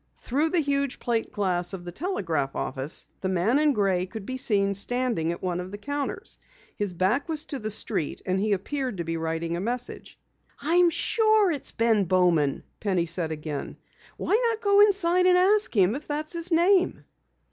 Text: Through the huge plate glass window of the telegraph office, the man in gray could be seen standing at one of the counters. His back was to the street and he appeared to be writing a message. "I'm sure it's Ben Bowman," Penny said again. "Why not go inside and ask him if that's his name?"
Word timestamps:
Through 0.15 0.49
the 0.49 0.61
huge 0.61 0.99
plate 0.99 1.31
glass 1.31 1.71
window 1.73 1.81
of 1.81 1.85
the 1.85 1.91
telegraph 1.91 2.55
office, 2.55 3.05
the 3.19 3.29
man 3.29 3.59
in 3.59 3.71
gray 3.71 4.07
could 4.07 4.25
be 4.25 4.35
seen 4.35 4.73
standing 4.73 5.31
at 5.31 5.43
one 5.43 5.59
of 5.59 5.69
the 5.71 5.77
counters. 5.77 6.39
His 6.75 6.91
back 6.91 7.29
was 7.29 7.45
to 7.45 7.59
the 7.59 7.69
street 7.69 8.19
and 8.25 8.39
he 8.39 8.53
appeared 8.53 8.97
to 8.97 9.03
be 9.03 9.15
writing 9.15 9.55
a 9.55 9.59
message. 9.61 10.17
"I'm 10.59 10.89
sure 10.89 11.51
it's 11.51 11.71
Ben 11.71 12.05
Bowman," 12.05 12.63
Penny 12.79 13.05
said 13.05 13.31
again. 13.31 13.77
"Why 14.17 14.35
not 14.49 14.59
go 14.59 14.81
inside 14.81 15.27
and 15.27 15.37
ask 15.37 15.71
him 15.71 15.93
if 15.93 16.07
that's 16.07 16.33
his 16.33 16.51
name?" 16.51 17.03